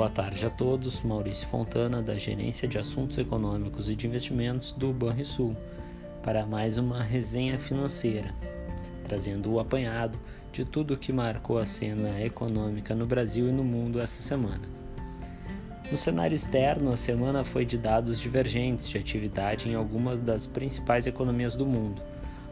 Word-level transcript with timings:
Boa 0.00 0.08
tarde 0.08 0.46
a 0.46 0.48
todos. 0.48 1.02
Maurício 1.02 1.46
Fontana, 1.46 2.00
da 2.00 2.16
Gerência 2.16 2.66
de 2.66 2.78
Assuntos 2.78 3.18
Econômicos 3.18 3.90
e 3.90 3.94
de 3.94 4.06
Investimentos 4.06 4.72
do 4.72 4.94
Banrisul, 4.94 5.54
para 6.22 6.46
mais 6.46 6.78
uma 6.78 7.02
resenha 7.02 7.58
financeira, 7.58 8.34
trazendo 9.04 9.52
o 9.52 9.60
apanhado 9.60 10.18
de 10.50 10.64
tudo 10.64 10.94
o 10.94 10.96
que 10.96 11.12
marcou 11.12 11.58
a 11.58 11.66
cena 11.66 12.18
econômica 12.18 12.94
no 12.94 13.04
Brasil 13.04 13.46
e 13.50 13.52
no 13.52 13.62
mundo 13.62 14.00
essa 14.00 14.22
semana. 14.22 14.66
No 15.92 15.98
cenário 15.98 16.34
externo, 16.34 16.92
a 16.92 16.96
semana 16.96 17.44
foi 17.44 17.66
de 17.66 17.76
dados 17.76 18.18
divergentes 18.18 18.88
de 18.88 18.96
atividade 18.96 19.68
em 19.68 19.74
algumas 19.74 20.18
das 20.18 20.46
principais 20.46 21.06
economias 21.06 21.54
do 21.54 21.66
mundo. 21.66 22.00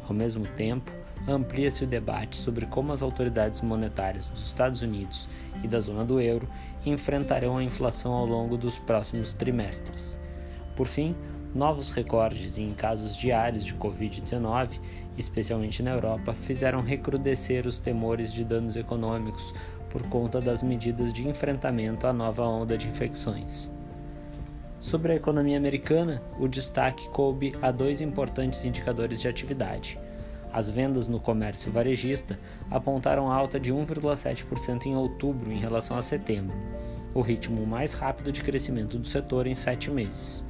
Ao 0.06 0.12
mesmo 0.12 0.46
tempo, 0.48 0.92
amplia-se 1.26 1.84
o 1.84 1.86
debate 1.86 2.36
sobre 2.36 2.66
como 2.66 2.92
as 2.92 3.02
autoridades 3.02 3.60
monetárias 3.60 4.28
dos 4.28 4.46
Estados 4.46 4.82
Unidos 4.82 5.28
e 5.62 5.68
da 5.68 5.80
zona 5.80 6.04
do 6.04 6.20
euro 6.20 6.48
enfrentarão 6.84 7.58
a 7.58 7.64
inflação 7.64 8.12
ao 8.12 8.26
longo 8.26 8.56
dos 8.56 8.78
próximos 8.78 9.34
trimestres. 9.34 10.18
Por 10.76 10.86
fim, 10.86 11.14
novos 11.54 11.90
recordes 11.90 12.58
em 12.58 12.72
casos 12.72 13.16
diários 13.16 13.64
de 13.64 13.74
Covid-19, 13.74 14.80
especialmente 15.16 15.82
na 15.82 15.90
Europa, 15.90 16.32
fizeram 16.32 16.80
recrudescer 16.80 17.66
os 17.66 17.80
temores 17.80 18.32
de 18.32 18.44
danos 18.44 18.76
econômicos 18.76 19.52
por 19.90 20.02
conta 20.08 20.40
das 20.40 20.62
medidas 20.62 21.12
de 21.12 21.26
enfrentamento 21.26 22.06
à 22.06 22.12
nova 22.12 22.44
onda 22.44 22.76
de 22.76 22.88
infecções. 22.88 23.70
Sobre 24.78 25.12
a 25.12 25.16
economia 25.16 25.56
americana, 25.56 26.22
o 26.38 26.46
destaque 26.46 27.08
coube 27.08 27.52
a 27.60 27.72
dois 27.72 28.00
importantes 28.00 28.64
indicadores 28.64 29.20
de 29.20 29.26
atividade 29.26 29.98
as 30.52 30.70
vendas 30.70 31.08
no 31.08 31.20
comércio 31.20 31.70
varejista 31.70 32.38
apontaram 32.70 33.30
alta 33.30 33.58
de 33.58 33.72
1,7% 33.72 34.86
em 34.86 34.96
outubro 34.96 35.52
em 35.52 35.58
relação 35.58 35.96
a 35.96 36.02
setembro, 36.02 36.56
o 37.14 37.20
ritmo 37.20 37.66
mais 37.66 37.94
rápido 37.94 38.32
de 38.32 38.42
crescimento 38.42 38.98
do 38.98 39.06
setor 39.06 39.46
em 39.46 39.54
sete 39.54 39.90
meses. 39.90 40.46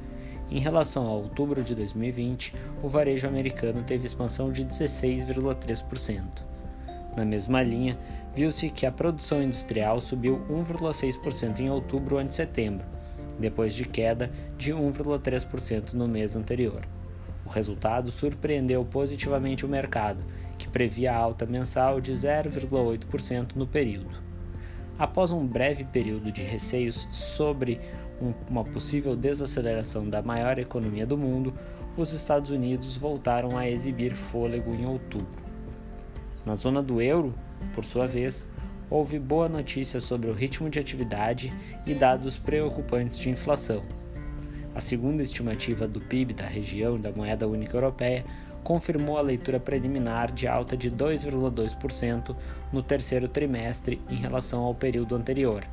Em 0.51 0.59
relação 0.59 1.07
a 1.07 1.13
outubro 1.13 1.63
de 1.63 1.75
2020, 1.75 2.55
o 2.81 2.87
varejo 2.87 3.27
americano 3.27 3.83
teve 3.83 4.05
expansão 4.05 4.51
de 4.51 4.65
16,3%. 4.65 6.23
Na 7.15 7.23
mesma 7.23 7.61
linha, 7.61 7.97
viu-se 8.33 8.69
que 8.69 8.85
a 8.85 8.91
produção 8.91 9.43
industrial 9.43 9.99
subiu 10.01 10.41
1,6% 10.49 11.59
em 11.59 11.69
outubro 11.69 12.17
ante 12.17 12.33
setembro, 12.33 12.85
depois 13.37 13.73
de 13.73 13.85
queda 13.85 14.31
de 14.57 14.73
1,3% 14.73 15.93
no 15.93 16.07
mês 16.07 16.35
anterior. 16.35 16.87
O 17.49 17.51
resultado 17.51 18.11
surpreendeu 18.11 18.85
positivamente 18.85 19.65
o 19.65 19.69
mercado, 19.69 20.23
que 20.55 20.67
previa 20.67 21.15
alta 21.15 21.47
mensal 21.47 21.99
de 21.99 22.13
0,8% 22.13 23.55
no 23.55 23.65
período. 23.65 24.11
Após 24.99 25.31
um 25.31 25.47
breve 25.47 25.83
período 25.83 26.31
de 26.31 26.43
receios 26.43 27.07
sobre 27.11 27.81
um, 28.21 28.33
uma 28.47 28.63
possível 28.63 29.15
desaceleração 29.15 30.07
da 30.07 30.21
maior 30.21 30.59
economia 30.59 31.07
do 31.07 31.17
mundo, 31.17 31.51
os 31.97 32.13
Estados 32.13 32.51
Unidos 32.51 32.95
voltaram 32.95 33.57
a 33.57 33.67
exibir 33.67 34.13
fôlego 34.13 34.75
em 34.75 34.85
outubro. 34.85 35.43
Na 36.45 36.53
zona 36.53 36.83
do 36.83 37.01
euro, 37.01 37.33
por 37.73 37.83
sua 37.83 38.05
vez, 38.05 38.47
houve 38.91 39.17
boa 39.17 39.49
notícia 39.49 39.99
sobre 39.99 40.29
o 40.29 40.33
ritmo 40.33 40.69
de 40.69 40.77
atividade 40.77 41.51
e 41.87 41.95
dados 41.95 42.37
preocupantes 42.37 43.17
de 43.17 43.31
inflação 43.31 43.81
a 44.73 44.81
segunda 44.81 45.21
estimativa 45.21 45.87
do 45.87 45.99
PIB 45.99 46.33
da 46.33 46.45
região 46.45 46.97
da 46.97 47.11
moeda 47.11 47.47
única 47.47 47.75
europeia 47.75 48.23
confirmou 48.63 49.17
a 49.17 49.21
leitura 49.21 49.59
preliminar 49.59 50.31
de 50.31 50.47
alta 50.47 50.75
de 50.75 50.91
2,2% 50.91 52.35
no 52.71 52.83
terceiro 52.83 53.27
trimestre 53.27 54.01
em 54.09 54.15
relação 54.15 54.61
ao 54.61 54.75
período 54.75 55.15
anterior. 55.15 55.63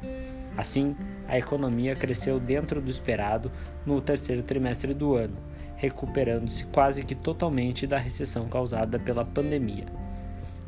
Assim, 0.56 0.96
a 1.28 1.38
economia 1.38 1.94
cresceu 1.94 2.40
dentro 2.40 2.80
do 2.80 2.90
esperado 2.90 3.50
no 3.84 4.00
terceiro 4.00 4.42
trimestre 4.42 4.94
do 4.94 5.14
ano, 5.14 5.36
recuperando-se 5.76 6.64
quase 6.66 7.04
que 7.04 7.14
totalmente 7.14 7.86
da 7.86 7.98
recessão 7.98 8.48
causada 8.48 8.98
pela 8.98 9.24
pandemia. 9.24 9.84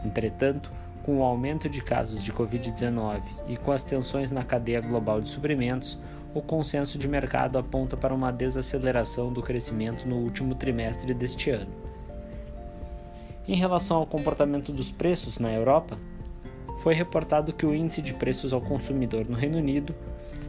Entretanto, 0.05 0.71
com 1.03 1.21
o 1.21 1.22
aumento 1.22 1.71
de 1.71 1.81
casos 1.81 2.22
de 2.22 2.31
Covid-19 2.33 3.22
e 3.49 3.56
com 3.56 3.72
as 3.72 3.83
tensões 3.83 4.31
na 4.31 4.45
cadeia 4.45 4.83
global 4.83 5.22
de 5.22 5.31
suprimentos, 5.31 5.99
o 6.34 6.43
consenso 6.43 6.99
de 6.99 7.09
mercado 7.09 7.59
aponta 7.59 7.97
para 7.97 8.15
uma 8.15 8.31
desaceleração 8.31 9.33
do 9.33 9.43
crescimento 9.43 10.06
no 10.06 10.16
último 10.16 10.55
trimestre 10.55 11.15
deste 11.15 11.50
ano. 11.50 11.71
Em 13.47 13.56
relação 13.56 13.97
ao 13.97 14.06
comportamento 14.06 14.72
dos 14.72 14.91
preços 14.91 15.39
na 15.39 15.50
Europa, 15.53 15.99
foi 16.78 16.94
reportado 16.94 17.53
que 17.53 17.66
o 17.66 17.75
índice 17.75 18.03
de 18.03 18.15
preços 18.15 18.53
ao 18.53 18.61
consumidor 18.61 19.27
no 19.28 19.37
Reino 19.37 19.59
Unido 19.59 19.94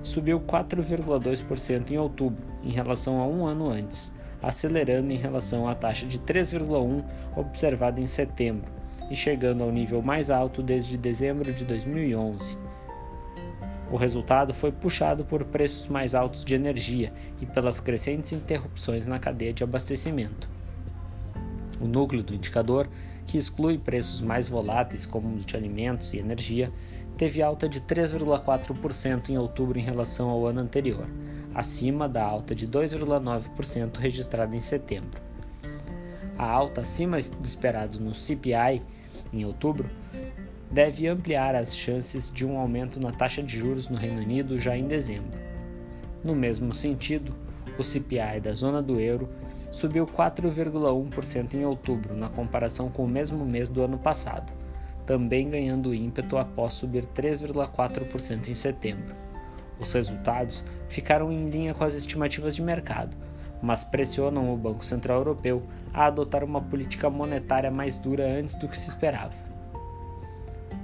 subiu 0.03 0.39
4,2% 0.39 1.91
em 1.91 1.97
outubro, 1.97 2.43
em 2.63 2.71
relação 2.71 3.21
a 3.21 3.25
um 3.25 3.45
ano 3.45 3.69
antes, 3.69 4.13
acelerando 4.41 5.11
em 5.11 5.17
relação 5.17 5.67
à 5.67 5.73
taxa 5.73 6.05
de 6.05 6.19
3,1% 6.19 7.03
observada 7.35 7.99
em 7.99 8.05
setembro, 8.05 8.69
e 9.09 9.15
chegando 9.15 9.63
ao 9.63 9.71
nível 9.71 10.01
mais 10.01 10.29
alto 10.29 10.61
desde 10.61 10.97
dezembro 10.97 11.51
de 11.51 11.65
2011. 11.65 12.68
O 13.91 13.97
resultado 13.97 14.53
foi 14.53 14.71
puxado 14.71 15.25
por 15.25 15.43
preços 15.43 15.87
mais 15.87 16.13
altos 16.13 16.45
de 16.45 16.53
energia 16.53 17.11
e 17.41 17.45
pelas 17.45 17.79
crescentes 17.79 18.31
interrupções 18.31 19.07
na 19.07 19.17
cadeia 19.17 19.51
de 19.51 19.63
abastecimento. 19.63 20.47
O 21.81 21.87
núcleo 21.87 22.21
do 22.21 22.35
indicador, 22.35 22.87
que 23.25 23.37
exclui 23.37 23.77
preços 23.77 24.21
mais 24.21 24.47
voláteis 24.47 25.05
como 25.05 25.35
os 25.35 25.45
de 25.45 25.55
alimentos 25.55 26.13
e 26.13 26.17
energia, 26.17 26.71
teve 27.17 27.41
alta 27.41 27.67
de 27.67 27.81
3,4% 27.81 29.29
em 29.29 29.37
outubro 29.37 29.79
em 29.79 29.83
relação 29.83 30.29
ao 30.29 30.45
ano 30.45 30.61
anterior, 30.61 31.07
acima 31.53 32.07
da 32.07 32.23
alta 32.23 32.53
de 32.53 32.67
2,9% 32.67 33.97
registrada 33.97 34.55
em 34.55 34.59
setembro. 34.59 35.21
A 36.37 36.45
alta 36.45 36.81
acima 36.81 37.17
do 37.19 37.45
esperado 37.45 37.99
no 37.99 38.13
CPI 38.13 38.81
em 39.33 39.43
outubro, 39.45 39.89
deve 40.71 41.07
ampliar 41.07 41.55
as 41.55 41.75
chances 41.75 42.31
de 42.31 42.45
um 42.45 42.57
aumento 42.57 42.99
na 42.99 43.11
taxa 43.11 43.41
de 43.41 43.57
juros 43.57 43.89
no 43.89 43.97
Reino 43.97 44.21
Unido 44.21 44.59
já 44.59 44.77
em 44.77 44.87
dezembro. 44.87 45.39
No 46.23 46.35
mesmo 46.35 46.73
sentido, 46.73 47.33
o 47.77 47.83
CPI 47.83 48.39
da 48.41 48.53
zona 48.53 48.81
do 48.81 48.99
euro 48.99 49.29
subiu 49.71 50.05
4,1% 50.05 51.53
em 51.53 51.65
outubro, 51.65 52.15
na 52.15 52.29
comparação 52.29 52.89
com 52.89 53.05
o 53.05 53.07
mesmo 53.07 53.45
mês 53.45 53.69
do 53.69 53.81
ano 53.81 53.97
passado, 53.97 54.51
também 55.05 55.49
ganhando 55.49 55.93
ímpeto 55.93 56.37
após 56.37 56.73
subir 56.73 57.05
3,4% 57.05 58.49
em 58.49 58.53
setembro. 58.53 59.15
Os 59.79 59.93
resultados 59.93 60.63
ficaram 60.89 61.31
em 61.31 61.49
linha 61.49 61.73
com 61.73 61.83
as 61.83 61.95
estimativas 61.95 62.55
de 62.55 62.61
mercado, 62.61 63.15
mas 63.61 63.83
pressionam 63.83 64.53
o 64.53 64.57
Banco 64.57 64.83
Central 64.83 65.19
Europeu 65.19 65.63
a 65.93 66.05
adotar 66.05 66.43
uma 66.43 66.61
política 66.61 67.09
monetária 67.09 67.71
mais 67.71 67.97
dura 67.97 68.25
antes 68.27 68.55
do 68.55 68.67
que 68.67 68.77
se 68.77 68.89
esperava. 68.89 69.49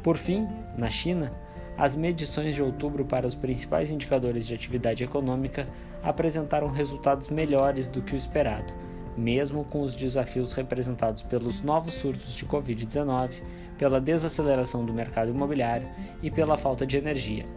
Por 0.06 0.18
fim, 0.18 0.48
na 0.78 0.88
China, 0.88 1.32
as 1.76 1.96
medições 1.96 2.54
de 2.54 2.62
outubro 2.62 3.04
para 3.04 3.26
os 3.26 3.34
principais 3.34 3.90
indicadores 3.90 4.46
de 4.46 4.54
atividade 4.54 5.04
econômica 5.04 5.68
apresentaram 6.04 6.68
resultados 6.68 7.30
melhores 7.30 7.90
do 7.90 8.04
que 8.04 8.14
o 8.14 8.16
esperado, 8.16 8.72
mesmo 9.18 9.66
com 9.66 9.82
os 9.82 9.96
desafios 9.96 10.54
representados 10.54 11.24
pelos 11.24 11.64
novos 11.64 11.96
surtos 11.96 12.36
de 12.36 12.46
Covid-19, 12.46 13.42
pela 13.80 14.00
desaceleração 14.00 14.86
do 14.86 14.94
mercado 14.94 15.32
imobiliário 15.32 15.90
e 16.22 16.30
pela 16.30 16.56
falta 16.56 16.86
de 16.86 16.98
energia. 16.98 17.48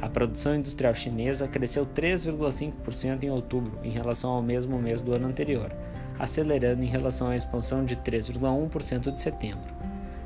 A 0.00 0.08
produção 0.08 0.56
industrial 0.56 0.94
chinesa 0.94 1.46
cresceu 1.46 1.84
3,5% 1.84 3.22
em 3.22 3.30
outubro 3.30 3.78
em 3.84 3.90
relação 3.90 4.30
ao 4.30 4.40
mesmo 4.40 4.78
mês 4.78 5.02
do 5.02 5.12
ano 5.12 5.28
anterior, 5.28 5.70
acelerando 6.18 6.82
em 6.82 6.88
relação 6.88 7.28
à 7.28 7.36
expansão 7.36 7.84
de 7.84 7.96
3,1% 7.96 9.12
de 9.12 9.20
setembro. 9.20 9.74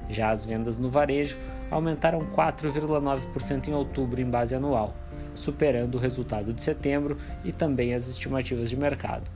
Já 0.08 0.30
as 0.30 0.46
vendas 0.46 0.78
no 0.78 0.88
varejo 0.88 1.36
aumentaram 1.70 2.20
4,9% 2.20 3.68
em 3.68 3.74
outubro 3.74 4.20
em 4.20 4.28
base 4.28 4.54
anual, 4.54 4.94
superando 5.34 5.96
o 5.96 6.00
resultado 6.00 6.52
de 6.52 6.62
setembro 6.62 7.16
e 7.44 7.52
também 7.52 7.94
as 7.94 8.08
estimativas 8.08 8.70
de 8.70 8.76
mercado. 8.76 9.30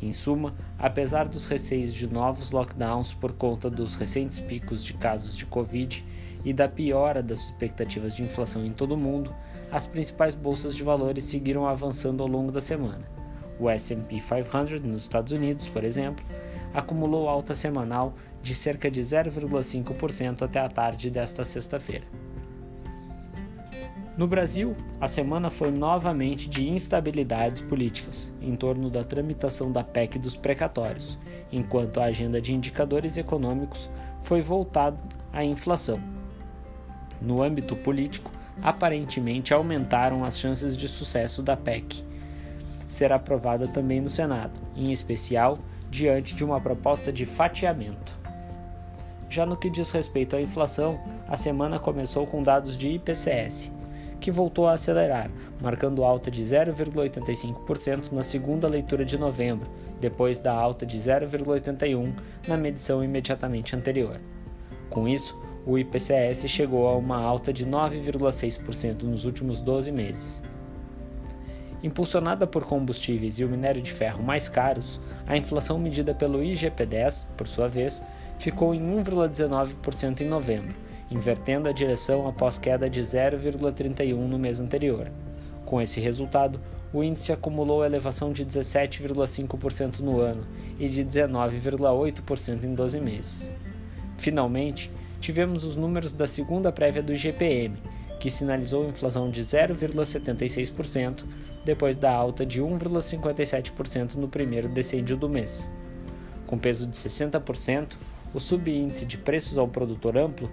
Em 0.00 0.12
suma, 0.12 0.54
apesar 0.78 1.26
dos 1.26 1.46
receios 1.46 1.92
de 1.92 2.06
novos 2.06 2.52
lockdowns 2.52 3.12
por 3.12 3.32
conta 3.32 3.68
dos 3.68 3.96
recentes 3.96 4.38
picos 4.38 4.84
de 4.84 4.92
casos 4.92 5.36
de 5.36 5.44
Covid 5.44 6.04
e 6.44 6.52
da 6.52 6.68
piora 6.68 7.20
das 7.20 7.40
expectativas 7.40 8.14
de 8.14 8.22
inflação 8.22 8.64
em 8.64 8.70
todo 8.70 8.92
o 8.92 8.96
mundo, 8.96 9.34
as 9.72 9.86
principais 9.86 10.36
bolsas 10.36 10.74
de 10.74 10.84
valores 10.84 11.24
seguiram 11.24 11.66
avançando 11.66 12.22
ao 12.22 12.28
longo 12.28 12.52
da 12.52 12.60
semana. 12.60 13.02
O 13.58 13.68
SP 13.68 14.22
500 14.22 14.80
nos 14.82 15.02
Estados 15.02 15.32
Unidos, 15.32 15.68
por 15.68 15.82
exemplo, 15.82 16.24
acumulou 16.78 17.28
alta 17.28 17.54
semanal 17.54 18.14
de 18.40 18.54
cerca 18.54 18.90
de 18.90 19.00
0,5% 19.00 20.42
até 20.42 20.60
a 20.60 20.68
tarde 20.68 21.10
desta 21.10 21.44
sexta-feira. 21.44 22.04
No 24.16 24.26
Brasil, 24.26 24.76
a 25.00 25.06
semana 25.06 25.48
foi 25.48 25.70
novamente 25.70 26.48
de 26.48 26.68
instabilidades 26.68 27.60
políticas 27.60 28.32
em 28.40 28.56
torno 28.56 28.90
da 28.90 29.04
tramitação 29.04 29.70
da 29.70 29.84
PEC 29.84 30.18
dos 30.18 30.34
precatórios, 30.34 31.18
enquanto 31.52 32.00
a 32.00 32.04
agenda 32.04 32.40
de 32.40 32.52
indicadores 32.52 33.16
econômicos 33.16 33.88
foi 34.22 34.40
voltada 34.40 34.98
à 35.32 35.44
inflação. 35.44 36.00
No 37.22 37.42
âmbito 37.42 37.76
político, 37.76 38.30
aparentemente 38.60 39.54
aumentaram 39.54 40.24
as 40.24 40.38
chances 40.38 40.76
de 40.76 40.88
sucesso 40.88 41.42
da 41.42 41.56
PEC 41.56 42.04
ser 42.88 43.12
aprovada 43.12 43.68
também 43.68 44.00
no 44.00 44.08
Senado, 44.08 44.58
em 44.74 44.90
especial 44.90 45.58
diante 45.90 46.34
de 46.34 46.44
uma 46.44 46.60
proposta 46.60 47.12
de 47.12 47.24
fatiamento. 47.24 48.16
Já 49.30 49.44
no 49.44 49.56
que 49.56 49.68
diz 49.68 49.90
respeito 49.90 50.36
à 50.36 50.40
inflação, 50.40 50.98
a 51.28 51.36
semana 51.36 51.78
começou 51.78 52.26
com 52.26 52.42
dados 52.42 52.76
de 52.76 52.88
IPCS, 52.88 53.70
que 54.20 54.30
voltou 54.30 54.66
a 54.66 54.72
acelerar, 54.72 55.30
marcando 55.60 56.02
alta 56.02 56.30
de 56.30 56.42
0,85% 56.42 58.10
na 58.10 58.22
segunda 58.22 58.66
leitura 58.66 59.04
de 59.04 59.18
novembro, 59.18 59.68
depois 60.00 60.38
da 60.38 60.52
alta 60.52 60.86
de 60.86 60.98
0,81% 60.98 62.12
na 62.46 62.56
medição 62.56 63.04
imediatamente 63.04 63.76
anterior. 63.76 64.18
Com 64.88 65.06
isso, 65.06 65.38
o 65.66 65.78
IPCS 65.78 66.48
chegou 66.48 66.88
a 66.88 66.96
uma 66.96 67.18
alta 67.18 67.52
de 67.52 67.66
9,6% 67.66 69.02
nos 69.02 69.26
últimos 69.26 69.60
12 69.60 69.92
meses. 69.92 70.42
Impulsionada 71.82 72.46
por 72.46 72.64
combustíveis 72.64 73.38
e 73.38 73.44
o 73.44 73.48
minério 73.48 73.80
de 73.80 73.92
ferro 73.92 74.22
mais 74.22 74.48
caros, 74.48 75.00
a 75.26 75.36
inflação 75.36 75.78
medida 75.78 76.12
pelo 76.12 76.40
IGP-10, 76.40 77.28
por 77.36 77.46
sua 77.46 77.68
vez, 77.68 78.04
ficou 78.38 78.74
em 78.74 78.80
1,19% 78.80 80.20
em 80.20 80.28
novembro, 80.28 80.74
invertendo 81.10 81.68
a 81.68 81.72
direção 81.72 82.26
após 82.26 82.58
queda 82.58 82.90
de 82.90 83.00
0,31% 83.00 84.14
no 84.14 84.38
mês 84.38 84.60
anterior. 84.60 85.10
Com 85.64 85.80
esse 85.80 86.00
resultado, 86.00 86.60
o 86.92 87.04
índice 87.04 87.32
acumulou 87.32 87.84
elevação 87.84 88.32
de 88.32 88.44
17,5% 88.44 90.00
no 90.00 90.20
ano 90.20 90.46
e 90.78 90.88
de 90.88 91.04
19,8% 91.04 92.64
em 92.64 92.74
12 92.74 93.00
meses. 93.00 93.52
Finalmente, 94.16 94.90
tivemos 95.20 95.64
os 95.64 95.76
números 95.76 96.12
da 96.12 96.26
segunda 96.26 96.72
prévia 96.72 97.02
do 97.02 97.12
IGPM, 97.12 97.76
que 98.18 98.30
sinalizou 98.30 98.88
inflação 98.88 99.30
de 99.30 99.42
0,76%, 99.42 101.24
depois 101.64 101.96
da 101.96 102.10
alta 102.12 102.44
de 102.44 102.62
1,57% 102.62 104.14
no 104.14 104.28
primeiro 104.28 104.68
decêndio 104.68 105.16
do 105.16 105.28
mês. 105.28 105.70
Com 106.46 106.58
peso 106.58 106.86
de 106.86 106.96
60%, 106.96 107.94
o 108.32 108.40
subíndice 108.40 109.04
de 109.04 109.18
preços 109.18 109.58
ao 109.58 109.68
produtor 109.68 110.16
amplo 110.16 110.50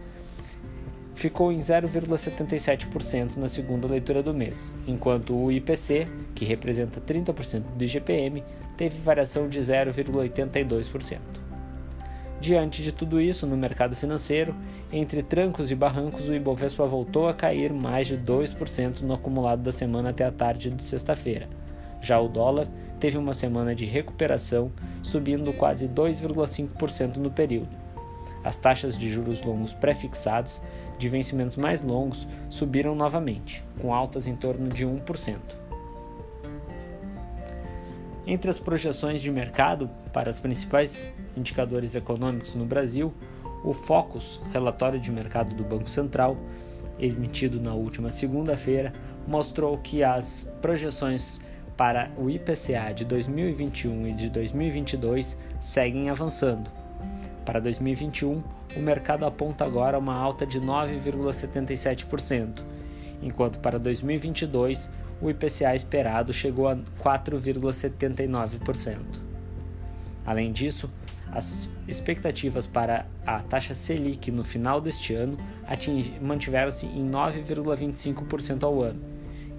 ficou 1.13 1.52
em 1.52 1.57
0,77% 1.57 3.38
na 3.38 3.48
segunda 3.48 3.88
leitura 3.88 4.22
do 4.22 4.34
mês, 4.34 4.74
enquanto 4.86 5.36
o 5.36 5.52
IPC, 5.52 6.07
que 6.36 6.44
representa 6.44 7.00
30% 7.00 7.63
do 7.78 7.84
IGPM, 7.84 8.44
teve 8.75 9.00
variação 9.02 9.48
de 9.48 9.60
0,82%. 9.60 11.44
Diante 12.45 12.83
de 12.83 12.92
tudo 12.92 13.19
isso, 13.19 13.47
no 13.47 13.57
mercado 13.57 13.95
financeiro, 13.95 14.53
entre 14.94 15.24
trancos 15.24 15.71
e 15.71 15.75
barrancos, 15.75 16.30
o 16.30 16.33
Ibovespa 16.36 16.86
voltou 16.86 17.27
a 17.27 17.33
cair 17.33 17.74
mais 17.74 18.06
de 18.06 18.19
2% 18.19 19.01
no 19.01 19.15
acumulado 19.15 19.63
da 19.63 19.71
semana 19.71 20.12
até 20.12 20.24
a 20.24 20.31
tarde 20.31 20.69
de 20.69 20.83
sexta-feira. 20.83 21.50
Já 22.00 22.19
o 22.19 22.27
dólar 22.27 22.68
teve 23.00 23.18
uma 23.18 23.33
semana 23.33 23.74
de 23.74 23.83
recuperação, 23.86 24.71
subindo 25.01 25.51
quase 25.53 25.88
2,5% 25.88 27.15
no 27.15 27.31
período. 27.31 27.75
As 28.44 28.57
taxas 28.57 28.95
de 28.95 29.09
juros 29.09 29.42
longos 29.42 29.74
pré-fixados, 29.74 30.62
de 31.00 31.09
vencimentos 31.09 31.56
mais 31.56 31.81
longos, 31.81 32.27
subiram 32.47 32.94
novamente, 32.94 33.63
com 33.81 33.92
altas 33.92 34.27
em 34.27 34.36
torno 34.36 34.69
de 34.69 34.86
1%. 34.86 35.36
Entre 38.27 38.51
as 38.51 38.59
projeções 38.59 39.19
de 39.19 39.31
mercado 39.31 39.89
para 40.13 40.30
os 40.30 40.38
principais 40.38 41.12
indicadores 41.35 41.95
econômicos 41.95 42.55
no 42.55 42.65
Brasil, 42.65 43.13
o 43.63 43.73
Focus, 43.73 44.39
relatório 44.51 44.99
de 44.99 45.11
mercado 45.11 45.55
do 45.55 45.63
Banco 45.63 45.89
Central, 45.89 46.37
emitido 46.99 47.59
na 47.59 47.73
última 47.73 48.11
segunda-feira, 48.11 48.93
mostrou 49.27 49.75
que 49.77 50.03
as 50.03 50.53
projeções 50.61 51.41
para 51.75 52.11
o 52.17 52.29
IPCA 52.29 52.93
de 52.93 53.03
2021 53.05 54.07
e 54.07 54.13
de 54.13 54.29
2022 54.29 55.37
seguem 55.59 56.09
avançando. 56.09 56.71
Para 57.43 57.59
2021, 57.59 58.41
o 58.75 58.79
mercado 58.79 59.25
aponta 59.25 59.65
agora 59.65 59.99
uma 59.99 60.15
alta 60.15 60.45
de 60.45 60.61
9,77%, 60.61 62.63
enquanto 63.21 63.59
para 63.59 63.77
2022 63.77 64.89
o 65.21 65.29
IPCA 65.29 65.75
esperado 65.75 66.33
chegou 66.33 66.67
a 66.67 66.75
4,79%. 66.75 68.97
Além 70.25 70.51
disso, 70.51 70.89
as 71.31 71.69
expectativas 71.88 72.66
para 72.66 73.06
a 73.25 73.39
taxa 73.39 73.74
Selic 73.74 74.31
no 74.31 74.44
final 74.44 74.81
deste 74.81 75.13
ano 75.13 75.38
mantiveram-se 76.22 76.88
em 76.88 77.10
9,25% 77.10 78.63
ao 78.63 78.81
ano, 78.81 79.01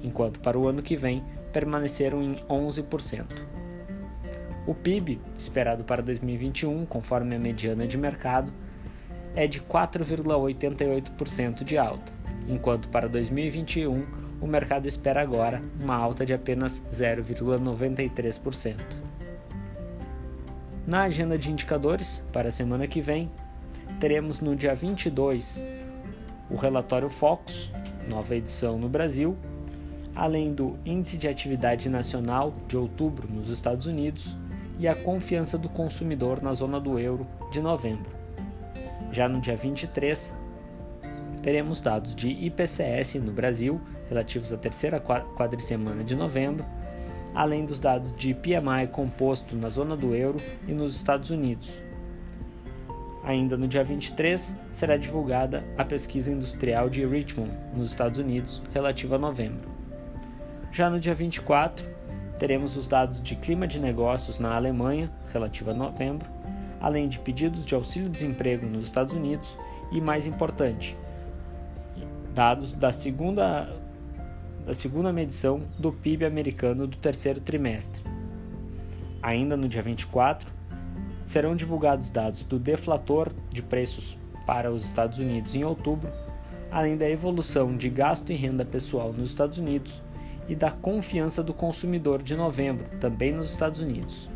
enquanto 0.03 0.41
para 0.41 0.59
o 0.59 0.67
ano 0.67 0.83
que 0.83 0.97
vem 0.97 1.23
permaneceram 1.53 2.23
em 2.23 2.37
11%. 2.49 3.25
O 4.67 4.75
PIB, 4.75 5.21
esperado 5.39 5.85
para 5.85 6.03
2021, 6.03 6.85
conforme 6.87 7.37
a 7.37 7.39
mediana 7.39 7.87
de 7.87 7.97
mercado, 7.97 8.53
é 9.35 9.47
de 9.47 9.61
4,88% 9.61 11.63
de 11.63 11.79
alta, 11.79 12.13
enquanto 12.49 12.89
para 12.89 13.09
2021 13.09 14.05
o 14.41 14.47
mercado 14.47 14.87
espera 14.87 15.23
agora 15.23 15.63
uma 15.81 15.95
alta 15.95 16.27
de 16.27 16.35
apenas 16.35 16.83
0,93%. 16.91 19.06
Na 20.87 21.03
agenda 21.03 21.37
de 21.37 21.51
indicadores 21.51 22.23
para 22.33 22.47
a 22.47 22.53
semana 22.53 22.87
que 22.87 23.01
vem, 23.01 23.29
teremos 23.99 24.39
no 24.39 24.55
dia 24.55 24.73
22 24.73 25.61
o 26.49 26.55
relatório 26.55 27.09
Focus, 27.09 27.73
nova 28.09 28.37
edição 28.37 28.79
no 28.79 28.89
Brasil, 28.89 29.37
além 30.15 30.55
do 30.55 30.79
Índice 30.87 31.17
de 31.17 31.27
Atividade 31.27 31.89
Nacional 31.89 32.55
de 32.69 32.77
outubro 32.77 33.27
nos 33.29 33.49
Estados 33.49 33.87
Unidos 33.87 34.37
e 34.79 34.87
a 34.87 34.95
confiança 34.95 35.59
do 35.59 35.69
consumidor 35.69 36.41
na 36.41 36.55
zona 36.55 36.79
do 36.79 37.01
euro 37.01 37.27
de 37.51 37.61
novembro. 37.61 38.13
Já 39.11 39.29
no 39.29 39.41
dia 39.41 39.57
23, 39.57 40.33
teremos 41.43 41.81
dados 41.81 42.15
de 42.15 42.29
IPCS 42.29 43.17
no 43.17 43.33
Brasil, 43.33 43.81
relativos 44.09 44.53
à 44.53 44.57
terceira 44.57 45.01
quadricemana 45.01 46.05
de 46.05 46.15
novembro, 46.15 46.65
além 47.37 47.67
dos 47.67 47.79
dados 47.79 48.15
de 48.17 48.33
PMI 48.33 48.89
composto 48.91 49.55
na 49.55 49.69
zona 49.69 49.95
do 49.95 50.15
euro 50.15 50.39
e 50.67 50.73
nos 50.73 50.97
Estados 50.97 51.29
Unidos. 51.29 51.83
Ainda 53.23 53.59
no 53.59 53.69
dia 53.69 53.85
23, 53.85 54.59
será 54.71 54.97
divulgada 54.97 55.63
a 55.77 55.85
pesquisa 55.85 56.33
industrial 56.33 56.89
de 56.89 57.05
Richmond, 57.05 57.53
nos 57.75 57.91
Estados 57.91 58.19
Unidos, 58.19 58.63
relativa 58.73 59.17
a 59.17 59.19
novembro. 59.19 59.69
Já 60.73 60.89
no 60.89 60.99
dia 60.99 61.15
24, 61.15 61.87
teremos 62.39 62.75
os 62.75 62.87
dados 62.87 63.21
de 63.21 63.37
clima 63.37 63.67
de 63.67 63.81
negócios 63.81 64.39
na 64.39 64.55
Alemanha, 64.55 65.11
relativa 65.31 65.73
a 65.73 65.75
novembro, 65.75 66.29
além 66.81 67.07
de 67.07 67.19
pedidos 67.19 67.67
de 67.67 67.75
auxílio-desemprego 67.75 68.67
nos 68.67 68.85
Estados 68.85 69.15
Unidos 69.15 69.59
e, 69.93 70.01
mais 70.01 70.27
importante, 70.27 70.97
dados 72.35 72.73
da 72.73 72.93
segunda, 72.93 73.69
da 74.67 74.75
segunda 74.75 75.13
medição 75.13 75.63
do 75.79 75.93
PIB 75.93 76.25
americano 76.25 76.89
do 76.89 76.97
terceiro 76.97 77.41
trimestre. 77.41 78.03
Ainda 79.23 79.57
no 79.57 79.69
dia 79.69 79.81
24, 79.81 80.53
serão 81.25 81.55
divulgados 81.55 82.11
dados 82.11 82.43
do 82.43 82.59
deflator 82.59 83.31
de 83.49 83.63
preços 83.63 84.19
para 84.45 84.73
os 84.73 84.85
Estados 84.85 85.21
Unidos 85.21 85.55
em 85.55 85.63
outubro, 85.63 86.11
além 86.69 86.97
da 86.97 87.09
evolução 87.09 87.77
de 87.77 87.89
gasto 87.89 88.33
e 88.33 88.35
renda 88.35 88.65
pessoal 88.65 89.13
nos 89.13 89.31
Estados 89.31 89.59
Unidos 89.59 90.03
e 90.49 90.57
da 90.57 90.71
confiança 90.73 91.45
do 91.45 91.55
consumidor 91.55 92.21
de 92.21 92.37
novembro, 92.37 92.87
também 92.99 93.31
nos 93.33 93.51
Estados 93.51 93.81
Unidos. 93.81 94.29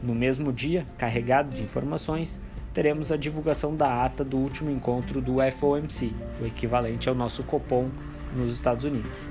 No 0.00 0.14
mesmo 0.14 0.52
dia, 0.52 0.86
carregado 0.96 1.52
de 1.52 1.62
informações, 1.62 2.40
teremos 2.72 3.10
a 3.10 3.16
divulgação 3.16 3.74
da 3.74 4.04
ata 4.04 4.22
do 4.22 4.36
último 4.36 4.70
encontro 4.70 5.20
do 5.20 5.36
FOMC, 5.52 6.14
o 6.40 6.46
equivalente 6.46 7.08
ao 7.08 7.14
nosso 7.16 7.42
Copom 7.42 7.88
nos 8.34 8.52
Estados 8.52 8.84
Unidos. 8.84 9.28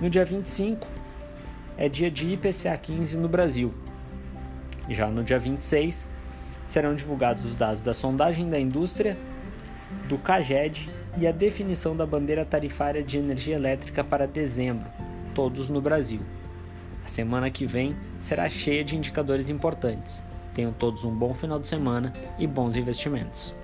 No 0.00 0.10
dia 0.10 0.24
25, 0.24 0.86
é 1.76 1.88
dia 1.88 2.10
de 2.10 2.32
IPCA 2.32 2.76
15 2.76 3.18
no 3.18 3.28
Brasil. 3.28 3.72
Já 4.88 5.08
no 5.08 5.22
dia 5.22 5.38
26, 5.38 6.10
serão 6.64 6.94
divulgados 6.94 7.44
os 7.44 7.56
dados 7.56 7.82
da 7.82 7.94
sondagem 7.94 8.48
da 8.50 8.58
indústria, 8.58 9.16
do 10.08 10.18
CAGED 10.18 10.88
e 11.16 11.26
a 11.26 11.32
definição 11.32 11.96
da 11.96 12.06
bandeira 12.06 12.44
tarifária 12.44 13.02
de 13.02 13.18
energia 13.18 13.56
elétrica 13.56 14.02
para 14.02 14.26
dezembro, 14.26 14.86
todos 15.34 15.68
no 15.68 15.80
Brasil. 15.80 16.20
A 17.04 17.08
semana 17.08 17.50
que 17.50 17.66
vem 17.66 17.96
será 18.18 18.48
cheia 18.48 18.84
de 18.84 18.96
indicadores 18.96 19.50
importantes. 19.50 20.22
Tenham 20.54 20.72
todos 20.72 21.04
um 21.04 21.14
bom 21.14 21.34
final 21.34 21.58
de 21.58 21.66
semana 21.66 22.12
e 22.38 22.46
bons 22.46 22.76
investimentos. 22.76 23.54